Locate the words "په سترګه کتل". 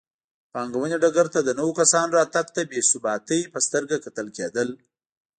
3.53-4.27